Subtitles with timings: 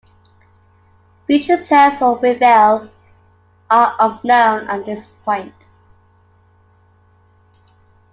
[1.27, 2.89] Future plans for Reveille
[3.69, 5.53] are unknown at this point.